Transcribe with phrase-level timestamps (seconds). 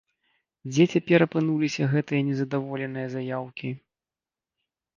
[0.71, 3.69] Дзе цяпер апынуліся гэтыя незадаволеныя заяўкі?